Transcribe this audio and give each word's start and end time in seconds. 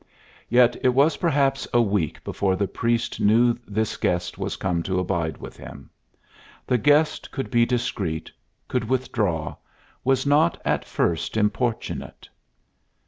Yet 0.49 0.75
it 0.81 0.95
was 0.95 1.17
perhaps 1.17 1.67
a 1.71 1.79
week 1.79 2.23
before 2.23 2.55
the 2.55 2.67
priest 2.67 3.19
knew 3.19 3.55
this 3.67 3.97
guest 3.97 4.35
was 4.35 4.55
come 4.55 4.81
to 4.81 4.97
abide 4.99 5.37
with 5.37 5.57
him. 5.57 5.91
The 6.65 6.79
guest 6.79 7.29
could 7.29 7.51
be 7.51 7.67
discreet, 7.67 8.31
could 8.67 8.89
withdraw, 8.89 9.57
was 10.03 10.25
not 10.25 10.59
at 10.65 10.85
first 10.85 11.37
importunate. 11.37 12.27